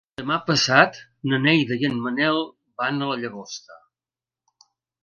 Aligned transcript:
Demà 0.19 0.35
passat 0.45 0.97
na 1.33 1.39
Neida 1.43 1.79
i 1.83 1.87
en 1.91 2.01
Manel 2.07 2.43
van 2.83 2.99
a 3.09 3.13
la 3.13 3.21
Llagosta. 3.23 3.81